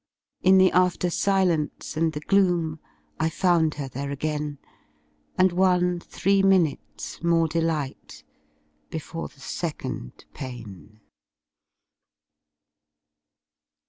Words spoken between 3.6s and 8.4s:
her there again. And won three minutes more delight